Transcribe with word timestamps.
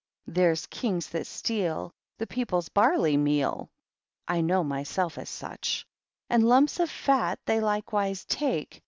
Therms 0.27 0.67
Kings 0.67 1.09
that 1.09 1.27
steal 1.27 1.93
The 2.17 2.25
'peoples 2.25 2.69
barley 2.69 3.15
Toeal 3.17 3.69
{I 4.27 4.41
know 4.41 4.63
myself 4.63 5.19
of 5.19 5.27
such); 5.27 5.85
And 6.27 6.43
lumps 6.43 6.79
of 6.79 6.89
fat 6.89 7.37
they 7.45 7.59
likewise 7.59 8.25
take. 8.25 8.79